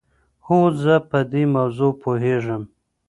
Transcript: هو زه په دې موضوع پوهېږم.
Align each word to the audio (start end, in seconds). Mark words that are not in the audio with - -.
هو 0.45 0.59
زه 0.83 0.93
په 1.09 1.19
دې 1.31 1.43
موضوع 1.55 1.91
پوهېږم. 2.03 2.61